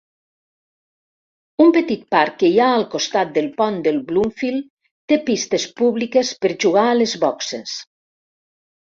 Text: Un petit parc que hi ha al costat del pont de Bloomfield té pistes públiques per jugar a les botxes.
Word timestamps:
Un 1.65 1.67
petit 1.73 2.05
parc 2.15 2.37
que 2.43 2.47
hi 2.53 2.55
ha 2.61 2.69
al 2.77 2.85
costat 2.95 3.35
del 3.35 3.49
pont 3.59 3.77
de 3.87 3.93
Bloomfield 4.11 4.65
té 5.13 5.19
pistes 5.27 5.67
públiques 5.81 6.33
per 6.47 6.51
jugar 6.65 6.87
a 6.93 6.97
les 7.03 7.15
botxes. 7.25 7.75